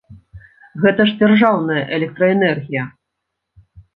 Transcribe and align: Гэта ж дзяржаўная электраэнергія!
Гэта 0.85 1.01
ж 1.09 1.13
дзяржаўная 1.19 1.83
электраэнергія! 1.99 2.83